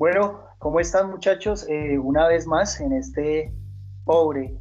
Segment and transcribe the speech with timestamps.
[0.00, 1.66] Bueno, ¿cómo están muchachos?
[1.68, 3.52] Eh, una vez más en este
[4.06, 4.58] pobre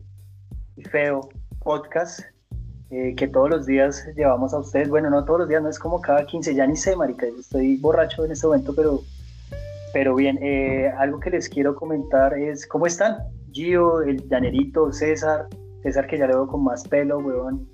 [0.75, 1.29] y feo
[1.61, 2.19] podcast
[2.89, 4.89] eh, que todos los días llevamos a ustedes.
[4.89, 7.77] Bueno, no todos los días, no es como cada 15, ya ni sé, marica, estoy
[7.77, 8.99] borracho en este momento, pero,
[9.93, 13.19] pero bien, eh, algo que les quiero comentar es, ¿cómo están?
[13.53, 15.47] Gio, el llanerito, César,
[15.83, 17.65] César que ya le veo con más pelo, weón.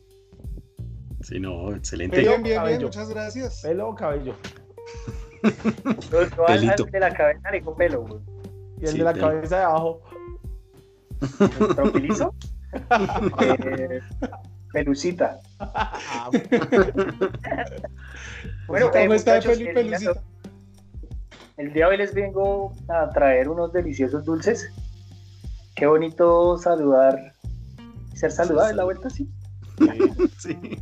[1.21, 2.19] Sí, no, excelente.
[2.19, 3.63] Bien, bien, bien, muchas gracias.
[3.63, 4.35] ¿Pelo o cabello?
[6.11, 8.21] Yo, al, de la cabeza le con pelo, güey.
[8.81, 10.01] Y el de la cabeza de abajo.
[11.75, 12.33] ¿Tropilizo?
[13.41, 14.01] eh,
[14.73, 15.39] pelucita.
[18.67, 20.13] bueno, ¿cómo eh, está muchachos, el, Pelucita?
[20.13, 20.21] día,
[21.57, 24.69] el día de hoy les vengo a traer unos deliciosos dulces.
[25.75, 27.33] Qué bonito saludar,
[28.13, 29.29] ser saludado en la vuelta, sí.
[30.37, 30.81] Sí.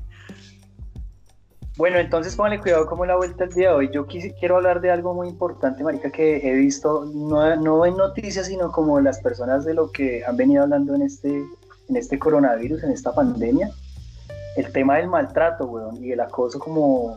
[1.75, 3.89] Bueno, entonces pónganle cuidado como la vuelta el día de hoy.
[3.91, 8.45] Yo quisi- quiero hablar de algo muy importante, Marica, que he visto, no, en noticias,
[8.45, 11.29] sino como las personas de lo que han venido hablando en este,
[11.89, 13.71] en este coronavirus, en esta pandemia.
[14.55, 17.15] El tema del maltrato, weón, y el acoso como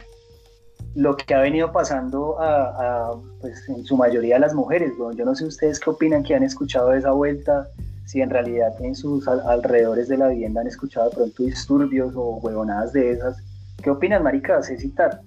[0.94, 5.16] lo que ha venido pasando a, pues, en su mayoría a las mujeres, weón.
[5.16, 7.68] Yo no sé ustedes qué opinan, que han escuchado de esa vuelta,
[8.06, 12.14] si en realidad en sus al- alrededores de la vivienda han escuchado de pronto disturbios
[12.16, 13.36] o huevonadas de esas.
[13.86, 14.60] ¿Qué opinan, marica?
[14.64, 15.20] Sé citar.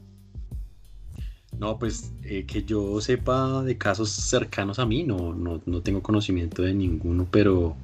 [1.58, 6.04] No, pues eh, que yo sepa de casos cercanos a mí, no, no, no tengo
[6.04, 7.78] conocimiento de ninguno, pero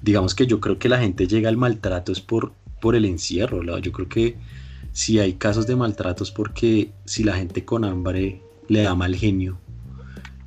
[0.00, 3.62] digamos que yo creo que la gente llega al maltrato es por, por el encierro.
[3.62, 3.76] ¿no?
[3.76, 4.38] Yo creo que
[4.92, 9.58] si hay casos de maltratos porque si la gente con hambre le da mal genio,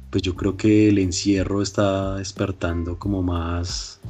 [0.09, 4.01] pues yo creo que el encierro está despertando como más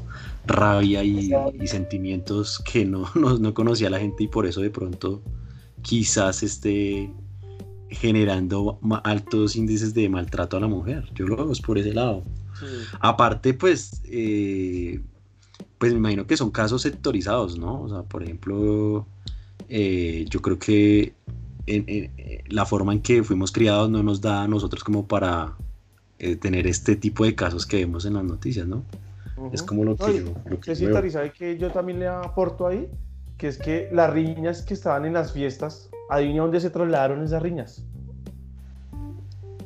[0.46, 1.30] rabia y,
[1.60, 5.22] y sentimientos que no, no, no conocía la gente y por eso de pronto
[5.88, 7.10] quizás esté
[7.90, 11.06] generando altos índices de maltrato a la mujer.
[11.16, 12.24] Yo lo veo es por ese lado.
[13.00, 15.00] Aparte, pues, eh,
[15.78, 17.84] pues me imagino que son casos sectorizados, ¿no?
[17.84, 19.06] O sea, por ejemplo,
[19.70, 21.14] eh, yo creo que
[21.68, 22.12] en- en-
[22.50, 25.56] la forma en que fuimos criados no nos da a nosotros como para
[26.20, 28.84] eh, tener este tipo de casos que vemos en las noticias, ¿no?
[29.54, 30.94] Es como lo que Oye, yo, lo que Sí, yo sí, veo.
[30.96, 32.90] Tari, ¿sabe que yo también le aporto ahí?
[33.38, 37.42] Que es que las riñas que estaban en las fiestas, adivina dónde se trasladaron esas
[37.42, 37.84] riñas.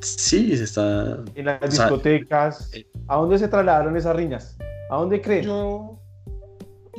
[0.01, 1.23] Sí, se está...
[1.35, 2.69] En las O sea, discotecas.
[2.73, 4.57] eh, ¿A dónde se trasladaron esas riñas?
[4.89, 5.43] ¿A dónde creen?
[5.45, 5.99] Yo,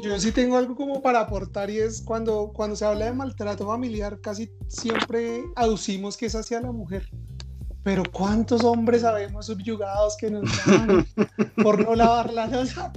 [0.02, 3.66] yo sí tengo algo como para aportar y es cuando, cuando se habla de maltrato
[3.66, 7.08] familiar, casi siempre aducimos que es hacia la mujer.
[7.82, 11.04] Pero ¿cuántos hombres sabemos subyugados que nos llaman
[11.62, 12.92] por no lavar la losa?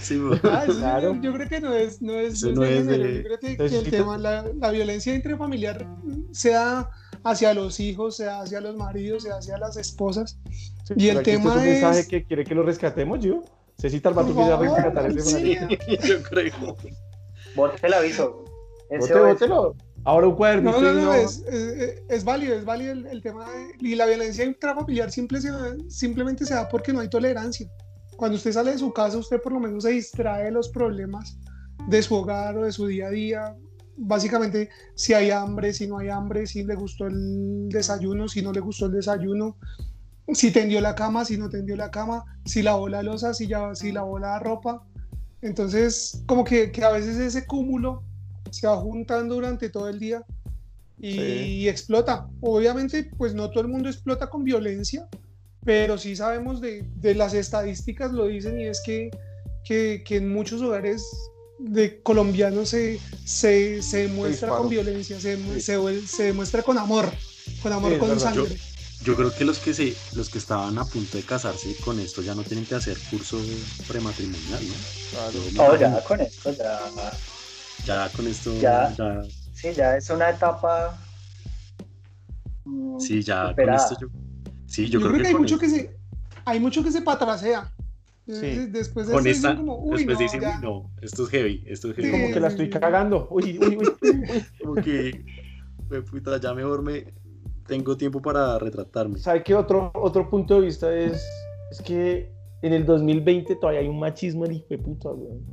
[0.00, 1.14] Sí, Ah, eso Claro.
[1.14, 3.02] yo, yo creo que no es, no es, no es no de es género.
[3.04, 5.86] de- Yo creo que, que el tema, la, la violencia intrafamiliar
[6.32, 6.88] sea
[7.24, 10.38] hacia los hijos, sea hacia los maridos, sea hacia las esposas.
[10.84, 13.20] Sí, y el aquí este tema es un mensaje es- que quiere que lo rescatemos
[13.20, 13.42] yo.
[13.78, 15.58] Cecita Por Albato quiere rescatar ese
[16.08, 16.76] yo creo.
[17.56, 18.44] Bote el aviso.
[18.90, 19.20] Bote, SOS.
[19.32, 19.76] bótelo.
[20.04, 20.80] Ahora un cuadernito.
[20.80, 23.94] No, no, no, no- es, es, es válido, es válido el, el tema de, y
[23.94, 25.50] la violencia intrafamiliar simple se
[25.88, 27.68] simplemente se da porque no hay tolerancia.
[28.20, 31.38] Cuando usted sale de su casa, usted por lo menos se distrae de los problemas
[31.88, 33.56] de su hogar o de su día a día.
[33.96, 38.52] Básicamente, si hay hambre, si no hay hambre, si le gustó el desayuno, si no
[38.52, 39.56] le gustó el desayuno,
[40.34, 43.74] si tendió la cama, si no tendió la cama, si lavó la losa, si, ya,
[43.74, 44.84] si lavó la ropa.
[45.40, 48.02] Entonces, como que, que a veces ese cúmulo
[48.50, 50.22] se va juntando durante todo el día
[50.98, 51.68] y, Sí.
[51.70, 52.28] explota.
[52.42, 55.08] Obviamente, pues no todo el mundo explota con violencia,
[55.64, 59.10] pero sí sabemos de, de las estadísticas, lo dicen, y es que,
[59.64, 61.04] que, que en muchos hogares
[61.58, 65.60] de colombianos se, se, se demuestra con violencia, se, Sí.
[65.60, 67.10] se, se demuestra con amor,
[67.62, 68.18] con amor, Sí, con verdad.
[68.18, 68.56] sangre.
[69.02, 72.22] Yo creo que los que se, los que estaban a punto de casarse con esto
[72.22, 73.42] ya no tienen que hacer curso
[73.86, 74.74] prematrimonial, ¿no?
[75.10, 75.50] Claro.
[75.52, 76.90] No, ya con esto, ya.
[77.86, 78.94] Ya con esto, Ya.
[78.96, 80.98] ya- Sí, ya es una etapa.
[82.64, 83.54] mm, sí, ya superada.
[83.64, 84.08] con esto yo,
[84.70, 85.96] sí, Yo, yo, creo, que, hay mucho que se
[86.44, 87.72] hay mucho que se patrasea.
[88.26, 88.66] Sí.
[88.70, 90.56] Después de con eso esta, dicen como, uy, después no, dicen, ya".
[90.56, 92.08] "Uy, no, esto es heavy, esto es heavy.
[92.08, 92.12] Sí.
[92.12, 93.28] Como que la estoy cagando.
[93.30, 93.88] Uy, uy, uy.
[94.02, 94.44] uy.
[94.62, 95.24] Como que,
[95.88, 97.12] "Jue puta, ya mejor me
[97.66, 99.18] tengo tiempo para retratarme.
[99.18, 101.24] ¿Sabe qué otro, otro punto de vista es,
[101.70, 102.32] es que
[102.62, 105.44] en el 2020 todavía hay un machismo el hijo de puta, weón.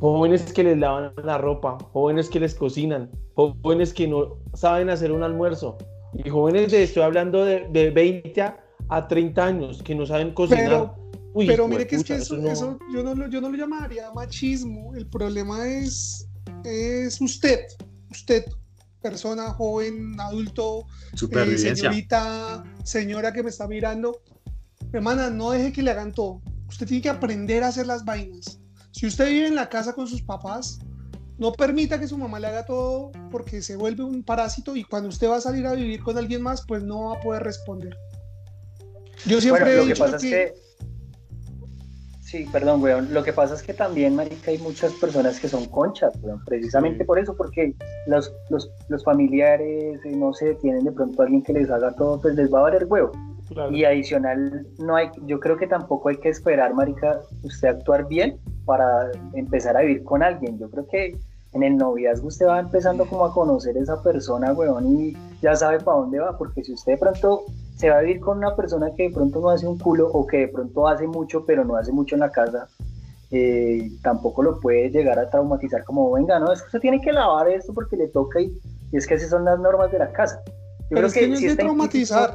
[0.00, 5.12] Jóvenes que les lavan la ropa, jóvenes que les cocinan, jóvenes que no saben hacer
[5.12, 5.78] un almuerzo.
[6.22, 8.56] Y jóvenes de, estoy hablando de, de 20 a,
[8.88, 10.64] a 30 años, que no saben cocinar.
[10.64, 10.96] Pero,
[11.34, 13.56] Uy, pero mire que es que eso, no- eso yo, no, lo- yo no lo
[13.56, 14.94] llamaría machismo.
[14.94, 16.28] El problema es,
[16.64, 17.60] es usted.
[18.10, 18.44] Usted
[19.02, 20.86] persona, joven, adulto,
[21.26, 24.22] eh, señorita, señora que me está mirando,
[24.92, 26.40] hermana, no deje que le hagan todo.
[26.68, 28.60] Usted tiene que aprender a hacer las vainas.
[28.92, 30.78] Si usted vive en la casa con sus papás,
[31.38, 35.08] no permita que su mamá le haga todo porque se vuelve un parásito y cuando
[35.08, 37.96] usted va a salir a vivir con alguien más, pues no va a poder responder.
[39.26, 40.54] Yo siempre Bueno, he lo que dicho pasa es que.
[42.20, 43.14] Sí, perdón, weón.
[43.14, 46.42] Lo que pasa es que también, marica, hay muchas personas que son conchas, weón.
[46.44, 47.04] Precisamente Sí.
[47.04, 47.74] por eso, porque
[48.06, 52.20] los, los, los familiares, eh, no sé, tienen de pronto alguien que les haga todo,
[52.20, 53.12] pues les va a valer huevo.
[53.48, 53.70] Claro.
[53.70, 58.40] Y adicional, no hay, yo creo que tampoco hay que esperar, marica, usted actuar bien
[58.64, 60.58] para empezar a vivir con alguien.
[60.58, 61.16] Yo creo que
[61.52, 65.54] en el noviazgo usted va empezando como a conocer a esa persona, weón, y ya
[65.54, 67.44] sabe para dónde va, porque si usted de pronto
[67.76, 70.26] se va a vivir con una persona que de pronto no hace un culo o
[70.26, 72.68] que de pronto hace mucho, pero no hace mucho en la casa,
[73.30, 77.12] eh, tampoco lo puede llegar a traumatizar como, venga, no, es que usted tiene que
[77.12, 78.56] lavar esto porque le toca y,
[78.92, 80.42] y es que así son las normas de la casa.
[80.90, 82.34] Yo Pero es que no es de traumatizar.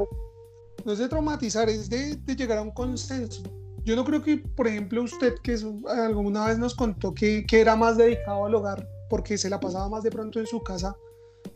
[0.85, 3.43] no es de traumatizar, es de, de llegar a un consenso.
[3.89, 5.57] Yo no creo que, por ejemplo, usted que
[5.87, 9.89] alguna vez nos contó que, que era más dedicado al hogar porque se la pasaba
[9.89, 10.95] más de pronto en su casa,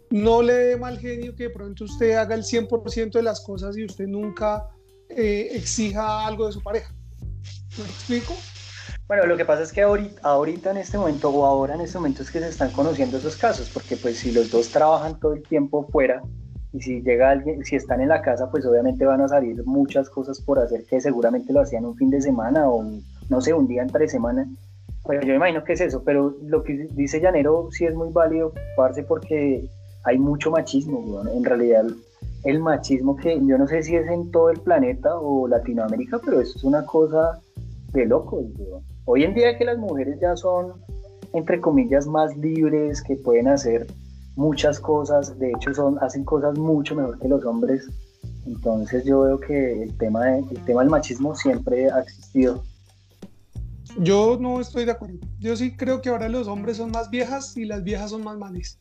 [0.09, 3.77] no le dé mal genio que de pronto usted haga el 100% de las cosas
[3.77, 4.67] y usted nunca
[5.09, 6.91] eh, exija algo de su pareja.
[7.77, 8.33] ¿Me explico?
[9.07, 11.99] Bueno, lo que pasa es que ahorita, ahorita en este momento o ahora en este
[11.99, 15.33] momento es que se están conociendo esos casos, porque pues si los dos trabajan todo
[15.33, 16.23] el tiempo fuera
[16.73, 20.09] y si llega alguien, si están en la casa, pues obviamente van a salir muchas
[20.09, 22.83] cosas por hacer que seguramente lo hacían un fin de semana o
[23.29, 24.49] no sé, un día entre semana.
[25.07, 28.11] Pero yo me imagino que es eso, pero lo que dice Llanero sí es muy
[28.11, 29.69] válido, parce, porque
[30.03, 31.21] hay mucho machismo.
[31.31, 31.85] En realidad,
[32.43, 36.41] el machismo que yo no sé si es en todo el planeta o Latinoamérica, pero
[36.41, 37.39] eso es una cosa
[37.91, 38.45] de locos.
[39.05, 40.73] Hoy en día que las mujeres ya son,
[41.33, 43.85] entre comillas, más libres, que pueden hacer
[44.35, 47.87] muchas cosas, de hecho son, hacen cosas mucho mejor que los hombres.
[48.45, 52.63] Entonces yo veo que el tema, de- el tema del machismo siempre ha existido.
[53.99, 55.17] Yo no estoy de acuerdo.
[55.39, 58.37] Yo sí creo que ahora los hombres son más viejas y las viejas son más
[58.37, 58.79] manes.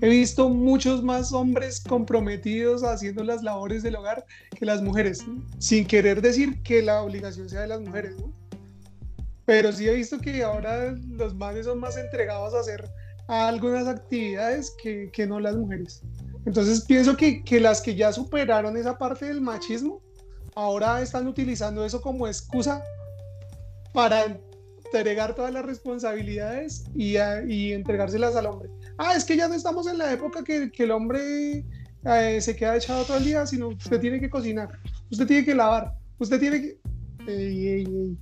[0.00, 4.24] He visto muchos más hombres comprometidos haciendo las labores del hogar
[4.58, 5.42] que las mujeres, ¿no?
[5.58, 8.30] sin querer decir que la obligación sea de las mujeres, ¿no?
[9.46, 12.90] Pero sí he visto que ahora los manes son más entregados a hacer
[13.28, 16.02] algunas actividades que, que no las mujeres.
[16.44, 20.00] Entonces pienso que, que las que ya superaron esa parte del machismo,
[20.54, 22.82] ahora están utilizando eso como excusa
[23.92, 24.38] para
[24.84, 28.70] entregar todas las responsabilidades y, a- y entregárselas al hombre.
[28.98, 31.64] Ah, es que ya no estamos en la época que, que el hombre
[32.04, 34.68] eh, se queda echado todo el día, sino usted tiene que cocinar,
[35.10, 36.78] usted tiene que lavar, usted tiene que...
[37.26, 38.18] Ey, ey, ey.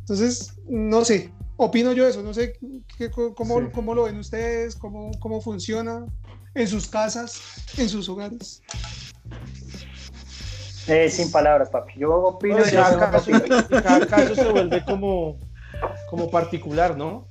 [0.00, 2.54] Entonces, no sé, opino yo eso, no sé
[2.96, 3.66] qué- cómo, Sí.
[3.74, 6.06] cómo lo ven ustedes, cómo, cómo funciona
[6.54, 7.40] en sus casas,
[7.76, 8.62] en sus hogares.
[10.86, 11.94] Eh, sin palabras, papi.
[11.98, 13.30] Yo opino Bueno, cada, caso,
[13.82, 15.36] cada caso se vuelve como,
[16.08, 17.26] como particular, ¿no?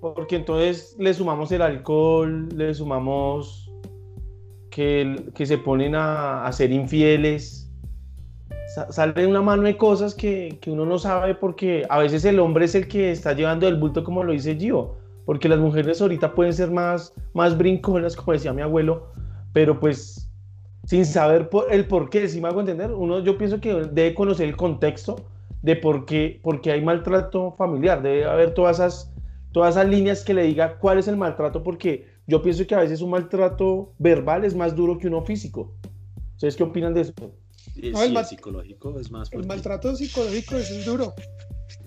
[0.00, 3.70] Porque entonces le sumamos el alcohol, le sumamos
[4.70, 7.57] que, que se ponen a, a ser infieles.
[8.78, 12.38] Sa- Sale una mano de cosas que, que uno no sabe porque a veces el
[12.38, 14.96] hombre es el que está llevando el bulto, como lo dice Gio.
[15.24, 19.08] Porque las mujeres ahorita pueden ser más, más brinconas, como decía mi abuelo,
[19.52, 20.30] pero pues
[20.84, 24.14] sin saber por, el por qué, si me hago entender, uno yo pienso que debe
[24.14, 25.16] conocer el contexto
[25.60, 29.12] de por qué, por qué hay maltrato familiar, debe haber todas esas,
[29.52, 32.80] todas esas líneas que le diga cuál es el maltrato, porque yo pienso que a
[32.80, 35.74] veces un maltrato verbal es más duro que uno físico.
[36.36, 37.12] ¿Ustedes qué opinan de eso?
[37.76, 39.48] No, el sí, mal- el psicológico es más El fuerte.
[39.48, 41.14] maltrato psicológico es duro.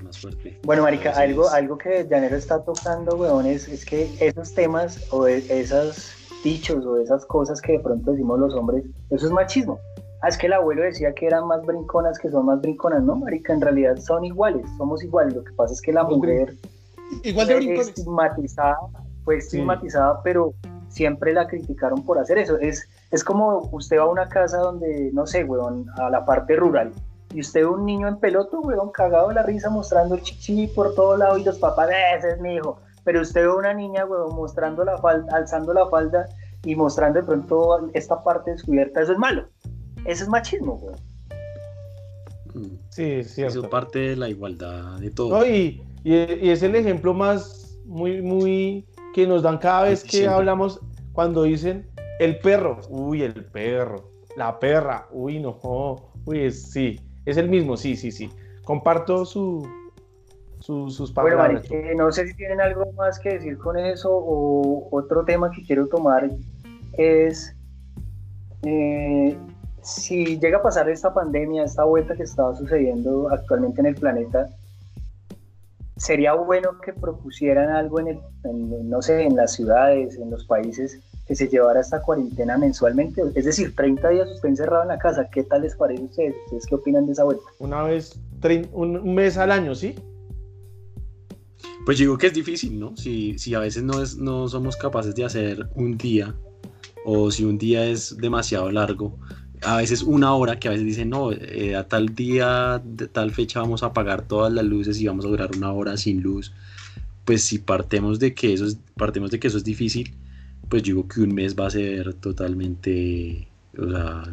[0.04, 0.58] Más fuerte.
[0.64, 5.28] Bueno, Marica, algo, algo que Llanero está tocando, weón, es, es que esos temas o
[5.28, 9.80] e- esos dichos o esas cosas que de pronto decimos los hombres, eso es machismo.
[10.24, 13.04] Ah, es que el abuelo decía que eran más brinconas que son más brinconas.
[13.04, 15.36] No, Marica, en realidad son iguales, somos iguales.
[15.36, 16.56] Lo que pasa es que la mujer
[17.24, 17.88] Igual de fue brincones.
[17.90, 18.78] estigmatizada,
[19.24, 20.54] fue estigmatizada, pero
[20.92, 22.58] siempre la criticaron por hacer eso.
[22.60, 26.56] Es, es como usted va a una casa donde, no sé, weón, a la parte
[26.56, 26.92] rural,
[27.34, 30.68] y usted ve un niño en peloto, weón, cagado de la risa, mostrando el chichi
[30.68, 32.80] por todo lado, y los papás, "Eh, ese es mi hijo.
[33.04, 36.28] Pero usted ve una niña, weón, mostrando la falda, alzando la falda
[36.64, 39.48] y mostrando de pronto esta parte descubierta, eso es malo.
[40.06, 40.98] Eso es machismo, weón.
[42.90, 43.60] Sí, es cierto.
[43.60, 45.30] Eso parte de la igualdad de todo.
[45.40, 50.04] No, y, y- y es el ejemplo más muy, muy que nos dan cada vez
[50.04, 50.80] que hablamos
[51.14, 51.88] cuando dicen
[52.20, 54.04] el perro, uy, el perro,
[54.38, 55.58] la perra, uy, no,
[56.26, 58.30] uy, es, sí, es el mismo, sí, sí, sí.
[58.64, 59.68] Comparto su,
[60.60, 61.70] su- sus Bueno, palabras.
[61.70, 65.52] Mari, eh, no sé si tienen algo más que decir con eso o otro tema
[65.52, 66.30] que quiero tomar
[66.94, 67.56] es
[68.64, 69.36] eh,
[69.82, 74.48] si llega a pasar esta pandemia, esta vuelta que estaba sucediendo actualmente en el planeta,
[76.02, 81.00] sería bueno que propusieran algo en, el, no sé, en las ciudades, en los países,
[81.28, 83.22] que se llevara esta cuarentena mensualmente.
[83.36, 85.30] Es decir, 30 días usted encerrado en la casa.
[85.32, 86.36] ¿Qué tal les parece a ustedes?
[86.46, 87.44] ¿Ustedes qué opinan de esa vuelta?
[87.60, 88.20] Una vez,
[88.74, 89.94] un mes al año, ¿sí?
[91.86, 92.98] Pues digo que es difícil, ¿no?
[92.98, 96.34] Si, si a veces no, es, no somos capaces de hacer un día,
[97.06, 99.20] o si un día es demasiado largo,
[99.64, 103.32] a veces una hora que a veces dicen, no, eh, a tal día, de tal
[103.32, 106.54] fecha vamos a apagar todas las luces y vamos a durar una hora sin luz.
[107.26, 110.14] Pues si partemos de que eso es, partemos de que eso es difícil,
[110.70, 114.24] pues digo que un mes va a ser totalmente o sea,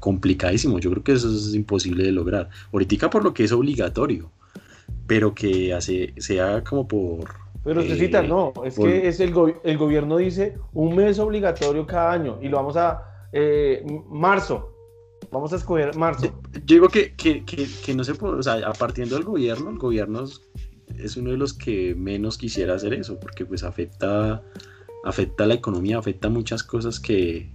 [0.00, 0.78] complicadísimo.
[0.78, 2.48] Yo creo que eso es imposible de lograr.
[2.72, 4.30] Ahorita por lo que es obligatorio
[5.06, 7.24] pero que hace, sea como por...
[7.64, 12.12] Pero necesita, eh, no, es que es el, el gobierno dice un mes obligatorio cada
[12.12, 13.02] año y lo vamos a...
[13.32, 14.75] Eh, marzo,
[15.30, 16.32] vamos a escoger marzo.
[16.52, 19.78] Yo digo que, que, que, no se puede, o sea, a partir del gobierno, el
[19.78, 20.24] gobierno
[20.98, 24.42] es, uno de los que menos quisiera hacer eso, porque pues afecta,
[25.04, 27.50] afecta la economía, afecta muchas cosas que,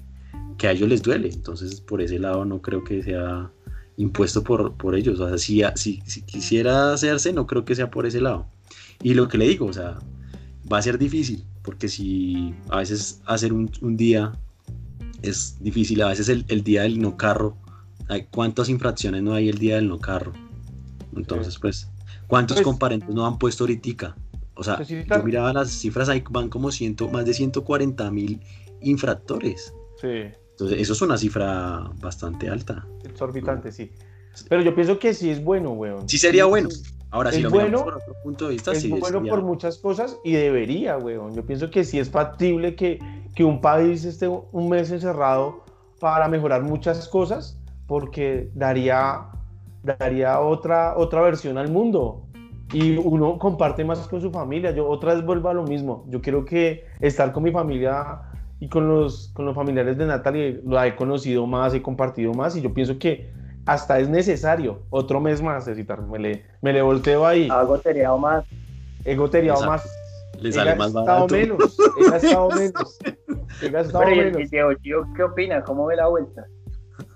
[0.58, 1.30] que a ellos les duele.
[1.30, 3.52] Entonces, por ese lado no creo que sea
[3.98, 5.20] impuesto por, por ellos.
[5.20, 5.64] O sea, si,
[6.06, 8.46] si, quisiera hacerse, no creo que sea por ese lado.
[9.02, 9.98] Y lo que le digo, o sea,
[10.72, 14.34] va a ser difícil, porque si a veces hacer un, día
[15.22, 17.58] es difícil, a veces el, día del no carro,
[18.10, 20.34] hay cuántas infracciones no hay el día del no carro.
[21.16, 21.90] Entonces, pues,
[22.28, 24.16] ¿cuántos pues comparentes no han puesto ahorita?
[24.56, 28.42] O sea, pues yo miraba las cifras, ahí van como ciento, más de 140 mil
[28.82, 29.74] infractores.
[30.00, 30.32] Sí.
[30.52, 32.86] Entonces, eso es una cifra bastante alta.
[33.04, 33.92] Exorbitante, sí.
[34.48, 36.08] Pero yo pienso que sí es bueno, weón.
[36.08, 36.70] Sí sería bueno.
[37.12, 40.32] Ahora, si lo bueno, por otro punto de vista, es bueno por muchas cosas y
[40.32, 41.36] debería, weón.
[41.36, 43.00] Yo pienso que sí es factible que,
[43.36, 45.66] que un país esté un mes encerrado
[46.00, 49.26] para mejorar muchas cosas, porque daría,
[49.84, 52.24] daría otra, otra versión al mundo
[52.74, 54.72] y uno comparte más con su familia.
[54.72, 56.06] Yo otra vez vuelvo a lo mismo.
[56.08, 58.22] Yo quiero que estar con mi familia
[58.62, 62.56] y con los, con los familiares de Natalie lo he conocido más, he compartido más
[62.56, 63.30] y yo pienso que
[63.66, 67.48] hasta es necesario otro mes más, necesitar, me le, me le volteo ahí.
[67.52, 68.46] Ha goteriado más.
[69.06, 69.84] He goteriado más.
[70.40, 71.28] Le sale más barato.
[71.28, 73.00] menos, he gastado menos.
[73.62, 74.50] He gastado Pero, menos.
[75.16, 75.64] ¿qué opina?
[75.64, 76.46] ¿Cómo ve la vuelta?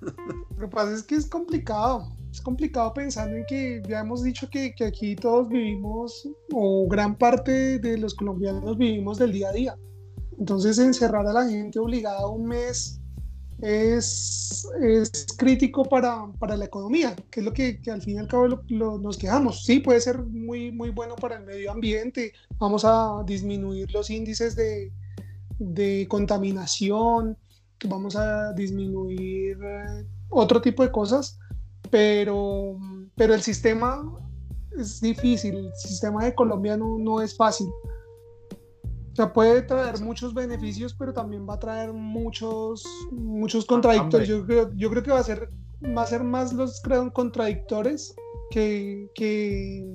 [0.02, 2.08] Lo que pasa es que es complicado.
[2.32, 7.16] Es complicado pensando en que ya hemos dicho que, que aquí todos vivimos, o gran
[7.18, 9.76] parte de los colombianos vivimos del día a día.
[10.38, 13.00] Entonces encerrar a la gente obligada un mes
[13.62, 18.28] es, es crítico para, para, la economía, que es lo que, al fin y al
[18.28, 19.64] cabo nos quejamos.
[19.64, 24.56] Sí, puede ser muy, muy bueno para el medio ambiente, vamos a disminuir los índices
[24.56, 24.92] de,
[25.60, 27.38] de contaminación,
[27.88, 31.40] vamos a disminuir eh, otro tipo de cosas,
[31.90, 32.78] pero,
[33.16, 34.04] pero el sistema
[34.78, 37.68] es difícil, el sistema de Colombia no, no es fácil.
[39.16, 44.28] O sea, puede traer muchos beneficios, pero también va a traer muchos, muchos ah, contradictorios.
[44.28, 45.50] Yo creo, yo creo que va a ser,
[45.98, 48.14] va a ser más los creo, contradictores
[48.52, 49.88] que, que,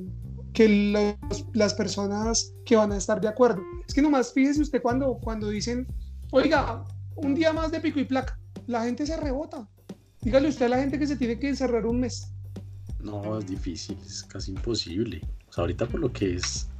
[0.54, 3.60] que las personas que van a estar de acuerdo.
[3.86, 5.86] Es que nomás fíjese usted cuando, cuando dicen,
[6.30, 6.82] oiga,
[7.16, 9.68] un día más de pico y placa, la gente se rebota.
[10.22, 12.32] Dígale usted a la gente que se tiene que encerrar un mes.
[12.98, 15.20] No, es difícil, es casi imposible.
[15.50, 16.70] O sea, ahorita por lo que es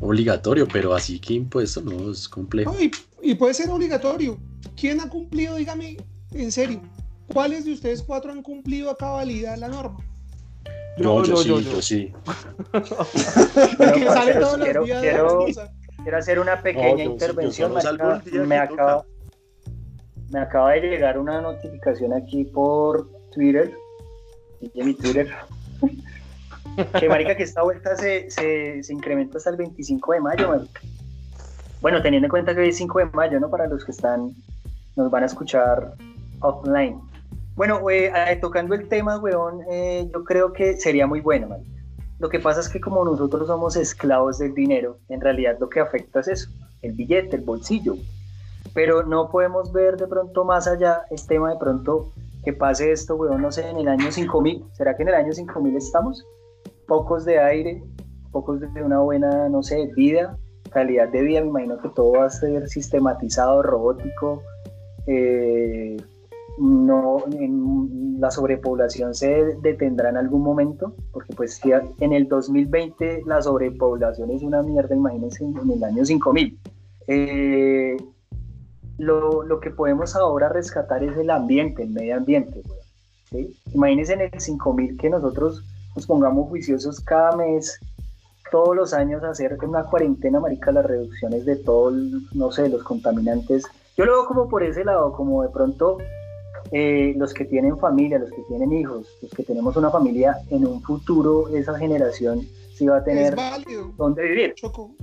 [0.00, 2.74] obligatorio, pero así que impuesto no es complejo.
[3.22, 4.38] y, puede ser obligatorio.
[4.78, 5.96] ¿Quién ha cumplido, dígame,
[6.32, 6.80] en serio?
[7.32, 9.98] ¿Cuáles de ustedes cuatro han cumplido a cabalidad la norma?
[10.98, 12.12] Yo, yo, sí, yo, sí.
[13.76, 15.44] quiero,
[16.02, 17.74] quiero, hacer una pequeña intervención.
[18.46, 19.04] me, acaba,
[20.30, 23.76] me acaba de llegar una notificación aquí por Twitter.
[24.60, 25.28] Y mi Twitter
[26.98, 30.80] que marica que esta vuelta se, se, se, incrementa hasta el 25 de mayo, marica.
[31.80, 33.50] Bueno, teniendo en cuenta que hoy es 5 de mayo, ¿no?
[33.50, 34.34] Para los que están,
[34.96, 35.94] nos van a escuchar
[36.40, 37.00] offline.
[37.54, 41.70] Bueno, eh, tocando el tema, weón, eh, yo creo que sería muy bueno, marica.
[42.18, 45.80] Lo que pasa es que como nosotros somos esclavos del dinero, en realidad lo que
[45.80, 46.50] afecta es eso,
[46.82, 47.96] el billete, el bolsillo.
[48.74, 52.12] Pero no podemos ver de pronto más allá el tema de pronto
[52.44, 54.64] que pase esto, weón, no sé, en el año 5000.
[54.72, 56.24] ¿Será que en el año 5000 estamos?
[56.86, 57.82] Pocos de aire,
[58.32, 60.38] pocos de una buena, no sé, vida,
[60.70, 64.42] calidad de vida, me imagino que todo va a ser sistematizado, robótico,
[65.06, 65.96] eh,
[66.58, 67.24] no,
[68.18, 71.60] la sobrepoblación se detendrá en algún momento, porque pues
[72.00, 76.58] en el 2020 la sobrepoblación es una mierda, imagínense en el año 5000.
[77.08, 77.96] Eh,
[78.98, 82.62] lo, lo, que podemos ahora rescatar es el ambiente, el medio ambiente.
[83.30, 83.54] ¿sí?
[83.74, 85.62] Imagínense en el 5000 que nosotros
[85.96, 87.80] nos pongamos juiciosos cada mes,
[88.50, 91.90] todos los años, hacer una cuarentena, marica, las reducciones de todo,
[92.32, 93.64] no sé, los contaminantes.
[93.96, 95.98] Yo lo veo como por ese lado, como de pronto
[96.70, 100.66] eh, los que tienen familia, los que tienen hijos, los que tenemos una familia, en
[100.66, 103.34] un futuro esa generación sí va a tener
[103.96, 104.54] dónde vivir.
[104.54, 104.94] Choco,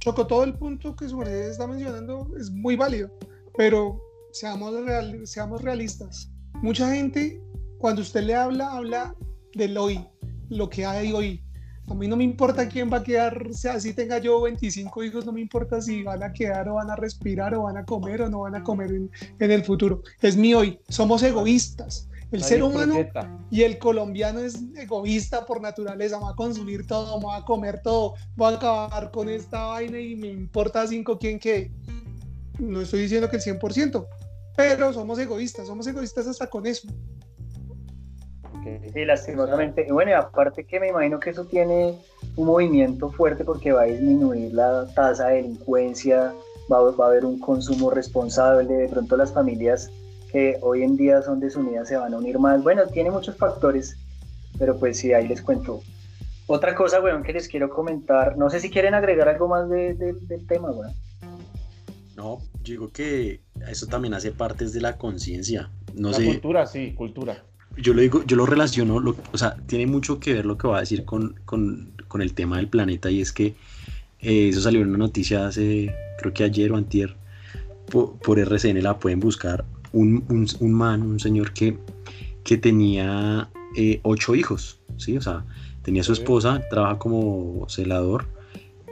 [0.00, 3.10] Choco, todo el punto que su está mencionando es muy válido,
[3.56, 4.00] pero
[4.32, 6.30] seamos, real, seamos realistas.
[6.60, 7.40] Mucha gente,
[7.78, 9.14] cuando usted le habla, habla
[9.54, 10.06] del hoy,
[10.48, 11.42] lo que hay hoy.
[11.88, 15.02] A mí no me importa quién va a quedar, o sea, si tenga yo 25
[15.02, 17.84] hijos, no me importa si van a quedar o van a respirar o van a
[17.84, 20.02] comer o no van a comer en, el futuro.
[20.20, 20.78] Es mi hoy.
[20.88, 22.08] Somos egoístas.
[22.30, 22.96] El ser humano
[23.50, 28.14] y el colombiano es egoísta por naturaleza, va a consumir todo, va a comer todo,
[28.40, 31.70] va a acabar con esta vaina y me importa cinco quién quede.
[32.58, 34.06] No estoy diciendo que el 100%,
[34.56, 36.88] pero somos egoístas, somos egoístas hasta con eso.
[38.64, 39.86] Sí, lastimosamente.
[39.88, 41.98] Y bueno, aparte que me imagino que eso tiene
[42.36, 46.32] un movimiento fuerte porque va a disminuir la tasa de delincuencia,
[46.70, 49.90] va, va a haber un consumo responsable, de pronto las familias
[50.30, 52.62] que hoy en día son desunidas se van a unir más.
[52.62, 53.96] Bueno, tiene muchos factores,
[54.58, 55.82] pero pues sí, ahí les cuento.
[56.46, 59.94] Otra cosa, weón, que les quiero comentar, no sé si quieren agregar algo más de,
[59.94, 60.92] del tema, weón.
[62.16, 65.70] No, digo que eso también hace parte de la conciencia.
[65.94, 67.42] No la cultura, sí, cultura.
[67.76, 70.76] Yo lo digo, yo lo relaciono, o sea, tiene mucho que ver lo que va
[70.76, 73.54] a decir con, con, con el tema del planeta y es que
[74.20, 77.16] eh, eso salió en una noticia hace, creo que ayer o antier,
[77.90, 81.78] por, por RCN la pueden buscar, un, un, un man, un señor que,
[82.44, 85.16] que tenía eh, ocho hijos, ¿sí?
[85.16, 85.44] O sea,
[85.82, 88.26] tenía su esposa, trabaja como celador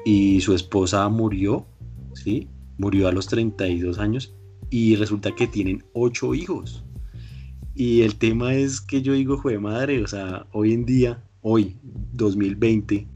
[0.04, 1.66] y su esposa murió,
[2.14, 2.48] ¿sí?
[2.78, 4.34] Murió a los 32 años
[4.70, 6.84] y resulta que tienen ocho hijos.
[7.80, 11.78] Y el tema es que yo digo, de madre, o sea, hoy en día, hoy,
[12.12, 13.08] 2020,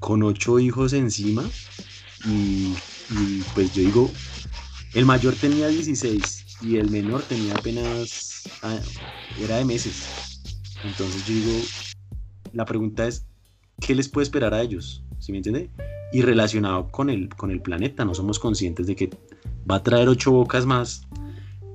[0.00, 1.42] con ocho hijos encima,
[2.26, 2.74] y,
[3.08, 4.10] y pues yo digo,
[4.92, 8.78] el mayor tenía 16 y el menor tenía apenas, ah,
[9.40, 10.42] era de meses.
[10.84, 11.62] Entonces yo digo,
[12.52, 13.24] la pregunta es,
[13.80, 15.02] ¿qué les puede esperar a ellos?
[15.20, 15.70] ¿Sí me entiende?
[16.12, 19.08] Y relacionado con el, con el planeta, no somos conscientes de que
[19.70, 21.08] va a traer ocho bocas más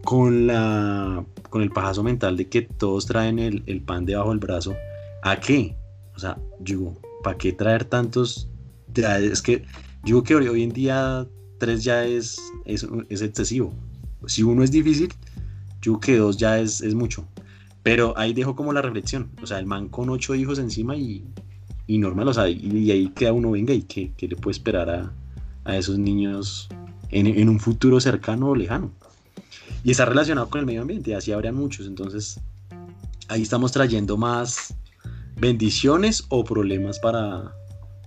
[0.03, 4.39] con, la, con el pajazo mental de que todos traen el, el pan debajo del
[4.39, 4.75] brazo.
[5.23, 5.75] ¿A qué?
[6.15, 8.47] O sea, digo, ¿para qué traer tantos?
[8.95, 9.63] Es que
[10.03, 11.27] digo que hoy en día
[11.59, 13.73] tres ya es, es, es excesivo
[14.25, 15.09] si uno es difícil,
[15.81, 17.25] yo que dos ya es, es, mucho.
[17.83, 19.31] Pero ahí dejo como la reflexión.
[19.41, 21.23] O sea, el man con ocho hijos encima y,
[21.87, 25.13] y normal, o sea, y, ahí queda uno, venga, y qué, le puede esperar a,
[25.65, 26.69] a esos niños
[27.09, 28.91] en, en, un futuro cercano o lejano.
[29.83, 31.87] Y está relacionado con el medio ambiente, así habrían muchos.
[31.87, 32.39] Entonces,
[33.27, 34.75] ahí estamos trayendo más
[35.37, 37.53] bendiciones o problemas para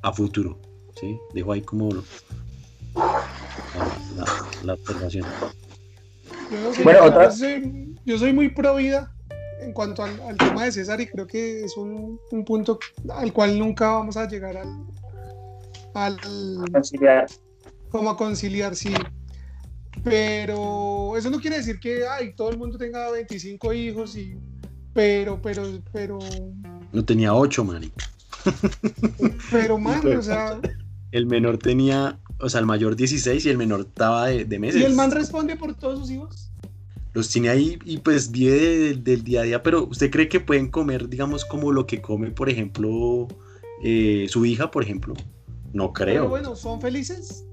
[0.03, 0.59] a futuro.
[1.01, 1.19] ¿sí?
[1.33, 2.05] Dejo ahí como la,
[4.63, 5.25] la observación.
[8.05, 9.13] Yo, soy, muy pro vida
[9.61, 12.79] en cuanto al, tema de César y creo que es un, punto
[13.11, 14.69] al cual nunca vamos a llegar al,
[15.95, 16.17] al
[16.71, 17.27] conciliar.
[17.91, 18.93] Como a conciliar, sí.
[20.03, 24.37] Pero eso no quiere decir que ay, todo el mundo tenga 25 hijos y
[24.93, 26.19] pero pero pero
[26.93, 28.05] no tenía 8, marica.
[29.51, 30.61] Pero man, o sea,
[31.13, 34.81] el menor tenía o sea, el mayor 16 y el menor estaba de, meses.
[34.81, 36.51] ¿Y el man responde por todos sus hijos?
[37.13, 40.69] Los tiene ahí y pues vive del día a día, pero ¿usted cree que pueden
[40.69, 43.29] comer, digamos, como lo que come, por ejemplo,
[43.85, 45.15] eh, su hija, por ejemplo?
[45.73, 46.15] No creo.
[46.15, 47.45] Pero bueno, ¿son felices?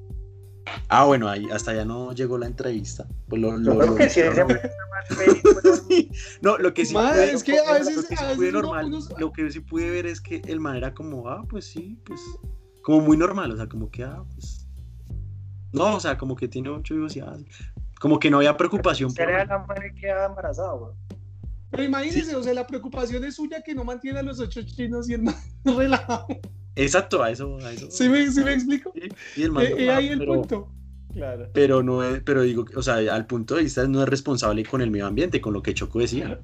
[0.89, 3.08] Ah, bueno, ahí hasta ya no llegó la entrevista.
[3.28, 4.10] Pues lo, lo, creo que
[5.88, 8.91] sí, No, lo que sí pude, es que a veces, lo que sí pude normal,
[9.17, 12.21] lo que sí pude ver es que el man era como, ah, pues sí, pues
[12.82, 14.67] como muy normal, o sea, como que, ah, pues
[15.74, 17.21] no, o sea, como que tiene ocho hijos y
[18.00, 19.13] como que no había preocupación.
[19.13, 19.30] Por...
[19.32, 20.93] la madre queda embarazada, güey.
[21.69, 25.10] Pero imagínese, o sea, la preocupación es suya que no mantiene a los ocho chinos
[25.10, 26.28] y el más relajado.
[26.84, 27.89] Exacto, a eso, a eso.
[27.89, 28.91] ¿Sí me, sí me explico?
[28.96, 30.70] Y, el eh, eh, ahí el punto.
[31.13, 31.50] Claro.
[31.54, 34.82] Pero no es, pero digo, o sea, al punto de vista no es responsable con
[34.82, 36.39] el medio ambiente, con lo que Choco decía.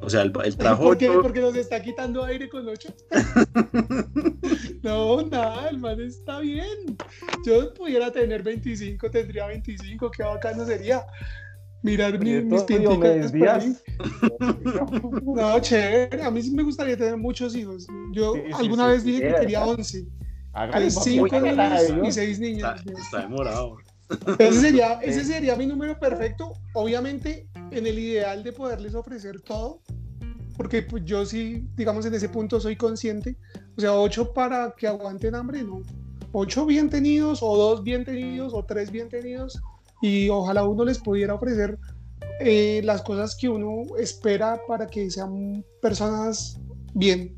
[0.00, 0.84] O sea, el, el trabajo.
[0.84, 1.10] ¿Por qué?
[1.10, 2.92] Porque nos está quitando aire con ocho.
[4.82, 6.96] no, nada, el man está bien.
[7.46, 11.04] Yo pudiera tener 25, tendría 25, qué bacano sería.
[11.82, 13.82] Mirar mis, mis días.
[15.22, 16.22] No, chévere.
[16.22, 17.86] A mí sí me gustaría tener muchos hijos.
[18.12, 20.06] Yo alguna vez dije que quería 11.
[20.90, 22.80] 5 niños y 6 niñas.
[22.80, 23.78] Está, está demorado.
[24.38, 26.54] Ese sería, ese sería mi número perfecto.
[26.74, 29.80] Obviamente, en el ideal de poderles ofrecer todo,
[30.56, 33.36] porque pues, yo sí, digamos, en ese punto soy consciente.
[33.76, 35.82] O sea, ocho para que aguanten hambre, no.
[36.32, 39.60] Ocho bien tenidos, o dos bien tenidos, o tres bien tenidos,
[40.02, 41.78] y ojalá uno les pudiera ofrecer
[42.40, 46.58] eh, las cosas que uno espera para que sean personas
[46.92, 47.36] bien.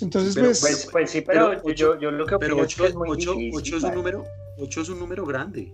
[0.00, 2.82] Entonces, Pero, pues, Pues, pues sí, pero, Pero yo, yo lo que opino es 8,
[2.82, 4.24] que es muy difícil, es un número,
[4.58, 5.72] 8 es un número grande,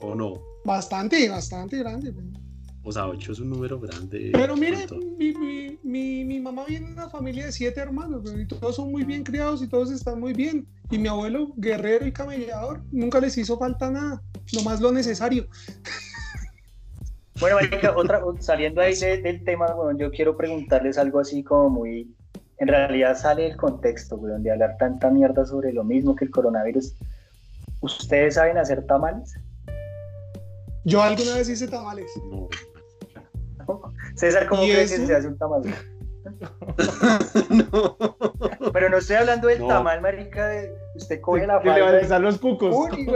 [0.00, 0.42] ¿o no?
[0.64, 2.10] bastante, bastante grande.
[2.10, 2.26] güey.
[2.84, 4.30] O sea, 8 es un número grande.
[4.32, 8.42] Pero mire, mi, mi, mi, mi mamá viene de una familia de siete hermanos, güey,
[8.42, 10.66] y todos son muy bien criados y todos están muy bien.
[10.90, 15.46] Y mi abuelo, guerrero y camellador, nunca les hizo falta nada, nomás lo necesario.
[17.40, 21.70] Bueno, marica, otra, saliendo ahí de- del tema, weón, yo quiero preguntarles algo así como
[21.70, 22.14] muy...
[22.58, 26.30] En realidad sale del contexto, weón, de hablar tanta mierda sobre lo mismo que el
[26.30, 26.94] coronavirus.
[27.80, 29.34] ¿Ustedes saben hacer tamales?
[30.84, 32.10] Yo alguna vez hice tamales.
[32.30, 32.48] No.
[34.14, 35.62] César, ¿cómo ¿Y cree que se hace un tamal?
[37.50, 37.96] no.
[38.72, 39.68] Pero no estoy hablando del No.
[39.68, 42.74] tamal, marica, de usted coge la Que le van a falda los cucos.
[42.74, 43.06] Uy,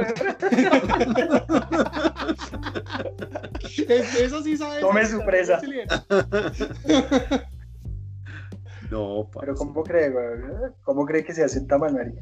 [3.89, 4.81] Eso sí sabes.
[4.81, 5.61] Tome su presa.
[8.91, 9.53] No, Pero parce.
[9.55, 10.73] ¿cómo cree, weón?
[10.85, 12.21] ¿Cómo cree que se hace un tamal, marica?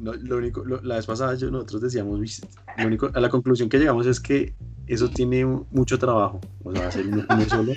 [0.00, 2.30] No, lo único, lo- la vez pasada yo- nosotros decíamos, "Uy,
[2.78, 4.54] lo único, a la conclusión que llegamos es que
[4.86, 6.40] eso tiene mucho trabajo.
[6.64, 7.72] O sea, hacer uno comer solo.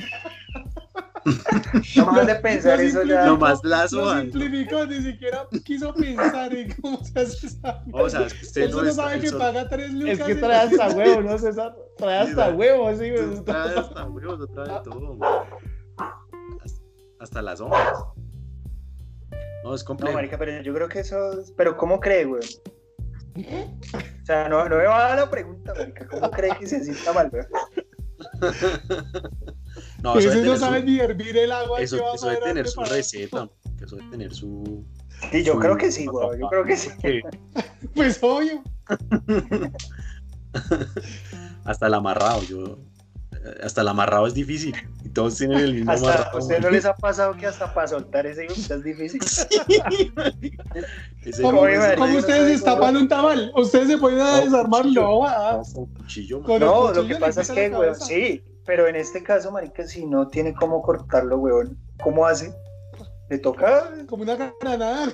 [1.95, 3.25] No más de pensar eso ya.
[3.25, 4.21] Lo más lazo, Lo man.
[4.31, 8.69] simplificó, ni siquiera quiso pensar en cómo se hace esa O sea, es que usted
[8.71, 10.19] no está sabe que sol- paga tres lucas.
[10.19, 11.75] Es que trae hasta huevo, ¿no, César?
[11.97, 13.43] Trae hasta huevo, sí, güey.
[13.45, 15.15] Trae hasta huevos, no trae todo.
[15.15, 15.29] man.
[16.63, 16.81] Hasta,
[17.19, 18.03] hasta las hojas.
[19.63, 20.13] No, es No, complejo.
[20.13, 21.39] marica, pero yo creo que eso...
[21.39, 22.43] es- Pero ¿cómo cree, weón?
[23.35, 26.05] O sea, no, no me va a dar la pregunta, marica.
[26.07, 27.47] ¿Cómo cree que se un tamal, weón?
[30.01, 31.79] No, eso no sabe su, ni hervir el agua.
[31.79, 33.49] eso, que va eso debe tener su receta.
[33.77, 34.83] Que eso debe tener su.
[35.31, 36.39] Sí, yo su- creo que sí, weón.
[36.39, 36.89] Yo creo que sí.
[37.95, 38.61] Pues obvio.
[41.65, 42.43] Hasta el amarrado.
[42.43, 42.77] Yo,
[43.33, 44.75] eh, hasta el amarrado es difícil.
[45.03, 46.37] Y todos tienen el mismo Hasta, amarrado.
[46.37, 49.19] ¿A ustedes no les ha pasado que hasta para soltar ese es difícil?
[51.25, 53.51] Ese- ¿Cómo, Oye, marica, cómo no ustedes destapan un tamal?
[53.55, 55.19] ¿Ustedes se pueden a No, desarmarlo?
[55.21, 55.73] cuchillo.
[55.73, 56.45] con cuchillo, man.
[56.45, 58.05] Con el No, lo que pasa es que, cabeza.
[58.05, 62.53] sí, pero en este caso, marica, si no tiene cómo cortarlo, weón, ¿cómo hace?
[63.29, 63.91] Le toca...
[64.07, 65.13] Como una granada.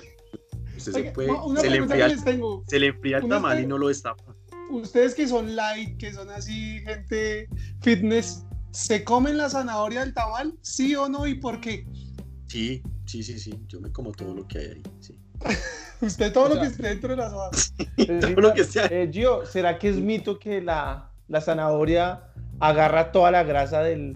[0.77, 2.63] Usted se, puede, una se, le enfría, que les tengo.
[2.67, 4.23] se le enfría el tamal y no lo destapa.
[4.69, 7.49] Ustedes que son light, que son así, gente
[7.81, 10.53] fitness, ¿se comen la zanahoria del tamal?
[10.61, 11.25] ¿Sí o no?
[11.25, 11.85] ¿Y por qué?
[12.47, 13.59] Sí, sí, sí, sí.
[13.67, 14.83] Yo me como todo lo que hay ahí.
[14.99, 15.19] Sí.
[16.01, 17.73] Usted todo O lo que esté dentro de las hojas.
[17.97, 18.85] Todo lo que sea.
[18.85, 22.28] Eh, Gio, ¿será que es mito que la, la zanahoria
[22.59, 24.15] agarra toda la grasa del.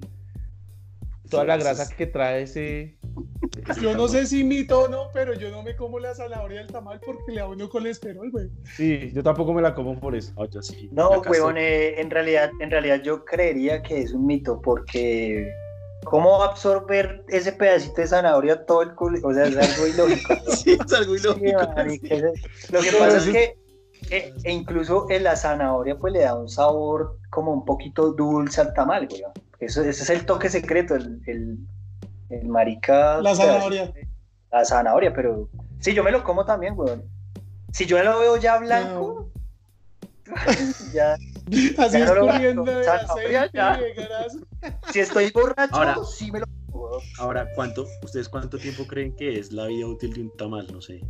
[1.29, 2.97] toda la grasa que trae ese.
[3.81, 6.71] Yo no sé si mito o no, pero yo no me como la zanahoria del
[6.71, 8.49] tamal porque le da uno colesterol, güey.
[8.75, 10.33] Sí, yo tampoco me la como por eso.
[10.35, 10.89] No, yo sí.
[10.91, 14.61] No, Yo acá weón, eh, en realidad, en realidad yo creería que es un mito
[14.61, 15.51] porque
[16.03, 19.19] ¿cómo va a absorber ese pedacito de zanahoria todo el culo?
[19.23, 20.33] O sea, es algo ilógico.
[20.51, 22.15] Sí, es algo Sí, ilógico.
[22.71, 23.57] Lo que pasa es que
[24.09, 28.61] eh, e incluso en la zanahoria pues le da un sabor como un poquito dulce
[28.61, 29.31] al tamal, weón.
[29.59, 31.57] Eso, ese es el toque secreto, el, el,
[32.29, 33.21] el marica.
[33.21, 33.93] La zanahoria.
[34.51, 37.03] La zanahoria, pero sí, yo me lo como también, weón.
[37.71, 39.29] Si yo lo veo ya blanco,
[40.93, 41.17] ya,
[41.77, 44.27] Así Ya no de Zanahoria, aceite ya.
[44.91, 45.97] si estoy borracho, Ahora.
[46.05, 46.85] sí me lo como.
[46.87, 47.01] weón.
[47.19, 50.67] Ahora, ¿cuánto, ¿ustedes cuánto tiempo creen que es la vida útil de un tamal?
[50.71, 51.01] No sé.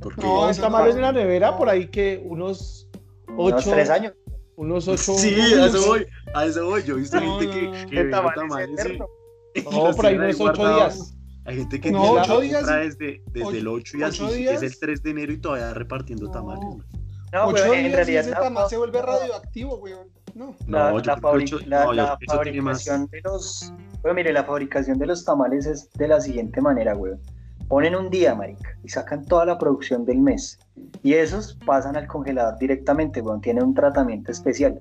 [0.00, 1.00] Porque No, tamales no.
[1.00, 2.88] en la nevera, por ahí que unos.
[3.28, 3.70] Unos Ocho.
[3.72, 4.12] tres años.
[4.56, 5.14] Unos ocho.
[5.14, 6.06] sí, a eso voy.
[6.34, 6.82] A eso voy.
[6.82, 8.70] Yo he visto No, gente que, que tamal es tamales.
[9.54, 11.14] y- No, por ahí unos ocho días.
[11.44, 12.66] Hay gente que No, ocho días.
[12.66, 14.62] desde, desde Ocho- el 8 y así ocho es días.
[14.62, 16.30] el 3 de enero y todavía repartiendo No.
[16.32, 16.64] tamales.
[16.64, 16.86] man.
[17.32, 20.08] No, Ocho weón, en días y realidad ese la- tamal se vuelve radioactivo, weón.
[20.34, 20.54] No.
[20.66, 24.32] la, No, la creo que fabri- ocho- la- no, la fabricación de los bueno mire
[24.32, 27.20] la fabricación de los tamales es de la siguiente manera weón
[27.68, 30.58] ponen un día marica y sacan toda la producción del mes
[31.02, 34.80] y esos pasan al congelador directamente weón tienen un tratamiento especial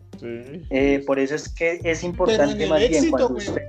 [0.69, 3.61] Eh, por eso es que es Pero en importante el más bien éxito, cuando usted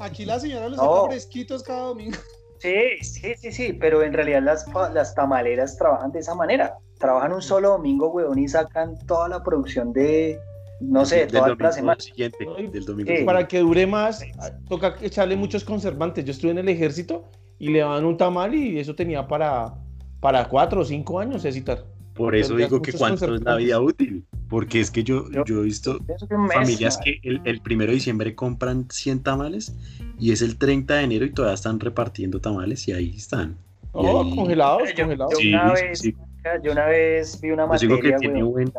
[0.00, 0.96] Aquí la señora los No.
[0.96, 2.16] saca fresquitos cada domingo.
[2.58, 7.32] sí sí sí sí pero en realidad las las tamaleras trabajan de esa manera trabajan
[7.32, 10.38] un solo domingo weón y sacan toda la producción de
[10.80, 12.44] no sé Del toda la semana siguiente.
[12.44, 13.16] Del domingo sí.
[13.16, 13.24] siguiente.
[13.24, 14.22] Para que dure más,
[14.68, 16.24] toca echarle muchos conservantes.
[16.24, 17.24] Yo estuve en el ejército
[17.58, 19.74] y le daban un tamal y eso tenía para,
[20.20, 21.84] para cuatro o cinco años, citar.
[22.14, 24.24] Por eso digo que cuánto es la vida útil.
[24.48, 26.14] Porque es que yo, Yo- yo he visto que
[26.52, 29.74] familias que el, el primero de diciembre compran 100 tamales
[30.18, 33.56] y es el 30 de enero y todavía están repartiendo tamales y ahí están.
[33.92, 35.32] Oh, ahí- congelados, Yo- congelados.
[35.32, 36.14] yo Sí, una sí, vez, sí.
[36.62, 38.72] Yo una vez vi una Pues digo que materia, tiene buen-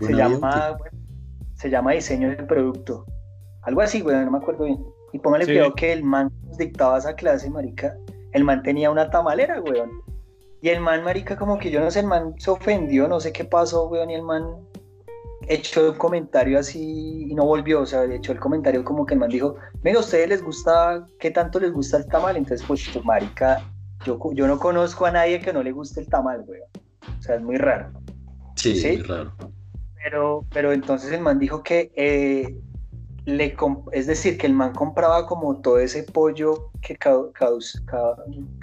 [0.00, 0.98] se llama- bueno,
[1.54, 3.06] se llama diseño del producto.
[3.62, 4.78] Algo así, güey, no me acuerdo bien.
[5.12, 5.52] Y póngale Sí.
[5.52, 7.96] cuidado que el man dictaba esa clase, marica,
[8.32, 9.90] el man tenía una tamalera, weón.
[10.60, 13.32] Y el man, marica, como que yo no sé, el man se ofendió, no sé
[13.32, 14.44] qué pasó, weón, y el man
[15.48, 19.20] echó un comentario así y no volvió, o sea, echó el comentario como que el
[19.20, 22.36] man dijo, venga, ¿a ustedes les gusta, qué tanto les gusta el tamal?
[22.36, 23.60] Entonces, pues, pues, marica,
[24.04, 26.68] yo, yo no conozco a nadie que no le guste el tamal, weón.
[27.18, 27.90] O sea, es muy raro.
[28.56, 28.92] Sí, sí.
[28.92, 29.32] muy raro.
[30.04, 32.56] Pero, pero entonces el man dijo que eh,
[33.24, 33.54] le
[33.92, 36.96] es decir, que el man compraba como todo ese pollo que,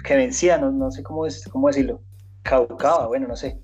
[0.04, 2.00] que vencía, no, no sé cómo, es, cómo decirlo,
[2.42, 3.58] caucaba, bueno, no sé.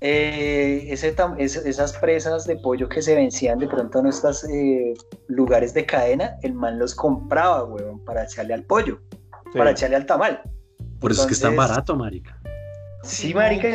[0.00, 4.44] Eh, ese tam- es- esas presas de pollo que se vencían de pronto en estos
[4.44, 4.92] eh,
[5.28, 9.00] lugares de cadena, el man los compraba, weón, para echarle al pollo,
[9.52, 9.58] Sí.
[9.58, 10.42] para echarle al tamal.
[11.00, 12.38] Por eso es que es tan barato, marica.
[13.06, 13.68] Sí, marica.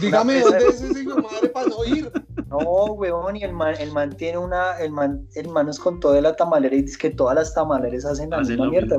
[0.00, 2.10] Dígame dónde es ese hijo madre para no ir.
[2.48, 6.12] No, huevón, y el man, el man tiene una, el man, el man nos contó
[6.12, 8.96] de la tamalera y dice que todas las tamaleras hacen la Hacen misma mierda.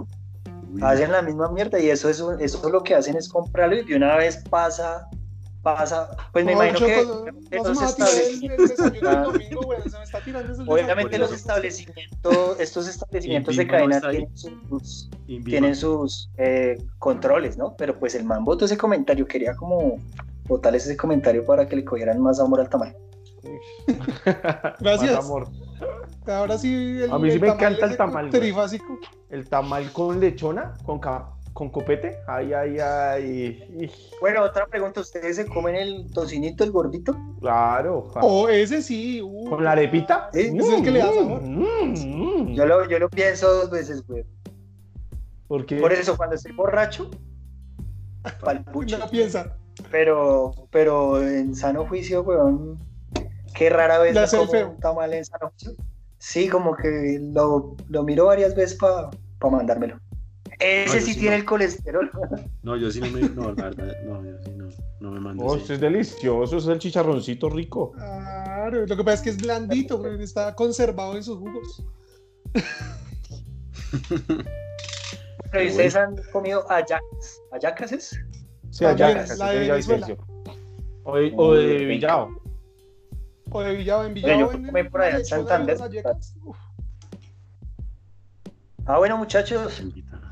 [0.81, 3.83] Hacen la misma mierda y eso es, un- eso lo que hacen es comprarlo y
[3.86, 5.07] de una vez pasa,
[5.63, 9.82] pasa, pues me No, imagino que obviamente los establecimientos, el desayuno del domingo, güey.
[9.89, 11.36] Se me está tirando ese obviamente los desayuno.
[11.36, 17.76] establecimientos, estos establecimientos de cadena tienen sus, tienen sus eh, controles, ¿no?
[17.78, 19.97] Pero pues el man votó ese comentario, quería como
[20.47, 22.93] botarles ese comentario para que le cogieran más amor al tamaño.
[24.80, 25.26] Gracias.
[25.26, 25.47] Amor.
[26.28, 28.30] Ahora sí, el, A mí sí me encanta el tamal.
[28.30, 28.97] Trifásico.
[29.30, 32.18] El tamal con lechona, con, ca- con copete.
[32.28, 33.92] Ay, ay, ay.
[34.20, 37.16] Bueno, otra pregunta, ¿ustedes se comen el tocinito, el gordito?
[37.39, 38.10] Claro.
[38.22, 39.22] O ese sí.
[39.22, 39.50] uh.
[39.50, 40.30] Con la arepita.
[40.34, 41.42] Es el que le da Mm, sabor.
[41.44, 42.54] mm, mm.
[42.56, 44.26] Yo lo, yo lo pienso dos veces, güey.
[45.48, 47.12] Porque Por eso, cuando estoy borracho,
[48.44, 48.98] pa'l pucho.
[48.98, 49.56] No piensa.
[49.92, 52.80] Pero, pero en sano juicio, weón,
[53.56, 54.70] qué rara vez el como feo.
[54.72, 55.74] un tamal en sano juicio.
[56.18, 59.10] Sí, como que lo, lo miro varias veces para
[59.52, 60.00] mandármelo.
[60.63, 61.41] Ese No, yo sí sí tiene no.
[61.41, 62.12] el colesterol.
[62.63, 63.19] No, yo sí no me.
[63.21, 64.69] No, la verdad, no, yo sí no,
[65.02, 65.43] no me mando.
[65.43, 67.91] Oh, esto es delicioso, es el chicharroncito rico.
[67.91, 71.84] Claro, lo que pasa es que es blandito, está conservado en sus jugos.
[75.52, 77.41] Pero ¿y ustedes han comido ayacas.
[77.52, 78.19] ¿Ayacas es?
[78.71, 80.08] Sí, La allá, de- acá, la de Venezuela.
[81.04, 82.30] O de, o de Villao.
[83.52, 84.39] O de Villado en Bueno, Villado.
[84.39, 85.78] yo en- comí por allá en Santander.
[88.86, 89.84] Ah, bueno, muchachos.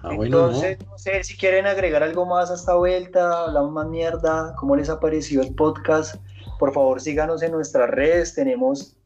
[0.04, 0.98] Ah, bueno, Entonces, no.
[0.98, 5.00] sé si quieren agregar algo más a esta vuelta, hablamos más mierda, cómo les ha
[5.00, 6.16] parecido el podcast.
[6.58, 8.34] Por favor, síganos en nuestras redes.
[8.34, 8.98] Tenemos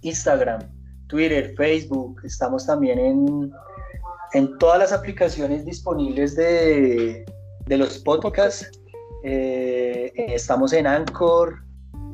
[0.00, 0.60] Instagram,
[1.08, 2.20] Twitter, Facebook.
[2.24, 3.52] Estamos también en,
[4.32, 7.26] en todas las aplicaciones disponibles de,
[7.66, 8.70] de los podcasts.
[9.24, 11.62] Eh, estamos en Anchor,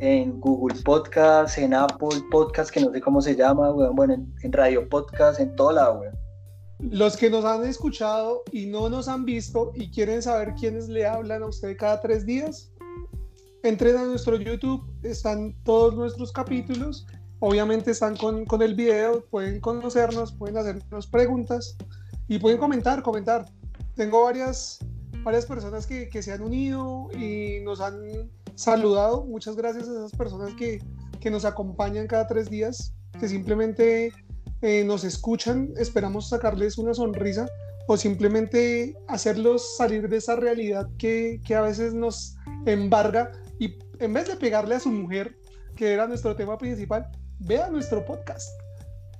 [0.01, 3.94] en Google Podcast, en Apple Podcast, que no sé cómo se llama, weón.
[3.94, 6.23] Bueno, en, en Radio Podcast, en todo lado, weón.
[6.90, 11.07] Los que nos han escuchado y no nos han visto y quieren saber quiénes le
[11.07, 12.70] hablan a usted cada tres días,
[13.62, 17.07] entren a nuestro YouTube, están todos nuestros capítulos,
[17.40, 21.77] obviamente están con, con el video, pueden conocernos, pueden hacernos preguntas
[22.29, 23.47] y pueden comentar, comentar.
[23.97, 24.79] Tengo varias,
[25.23, 29.25] varias personas que, que se han unido y nos han saludado.
[29.25, 30.83] Muchas gracias a esas personas que,
[31.20, 34.12] que nos acompañan cada tres días, que simplemente
[34.66, 37.46] eh, nos escuchan, esperamos sacarles una sonrisa
[37.87, 44.14] o simplemente hacerlos salir de esa realidad que, que a veces nos embarga y en
[44.14, 45.37] vez de pegarle a su mujer,
[45.77, 47.07] que era nuestro tema principal,
[47.40, 48.48] vea nuestro podcast.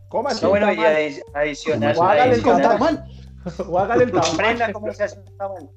[0.09, 0.96] Cómase No, un bueno, y tamal.
[0.96, 1.96] adi- adicional.
[1.98, 3.04] O hágale el tamal.
[4.72, 5.70] cómo se hace un tamal.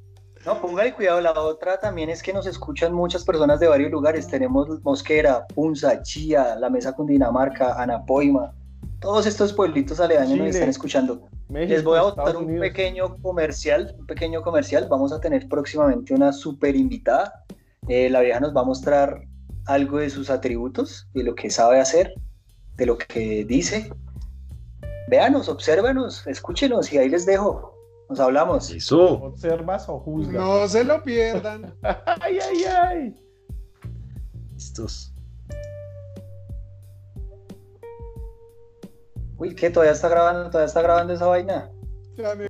[0.46, 1.20] No, póngale cuidado.
[1.20, 4.28] La otra también es que nos escuchan muchas personas de varios lugares.
[4.28, 8.54] Tenemos Mosquera, Punza, Chía, La Mesa Cundinamarca, Anapoima.
[9.00, 11.30] Todos estos pueblitos aledaños nos Chile, están escuchando.
[11.50, 12.62] México, Les voy a Estados botar un Unidos.
[12.68, 14.88] pequeño comercial, un pequeño comercial.
[14.90, 17.44] Vamos a tener próximamente una super invitada.
[17.88, 19.22] Eh, la vieja nos va a mostrar
[19.68, 22.14] algo de sus atributos, de lo que sabe hacer,
[22.76, 23.92] de lo que dice.
[25.10, 27.74] Véanos, obsérvanos, escúchenos y ahí les dejo.
[28.10, 28.72] Nos hablamos.
[28.72, 29.22] Eso.
[29.24, 30.34] ¿Observas o juzgas?
[30.34, 31.74] No se lo pierdan.
[32.22, 33.16] Ay, ay, ay.
[34.56, 35.14] Estos.
[39.38, 39.70] Uy, ¿qué?
[39.70, 40.50] ¿Todavía está grabando?
[40.50, 41.70] ¿Todavía está grabando esa vaina?
[42.10, 42.48] Espérame.